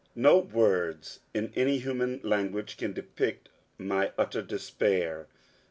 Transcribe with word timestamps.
No 0.15 0.39
words 0.39 1.19
in 1.31 1.53
any 1.55 1.77
human 1.77 2.21
language 2.23 2.75
can 2.75 2.91
depict 2.91 3.49
my 3.77 4.11
utter 4.17 4.41
despair. 4.41 5.27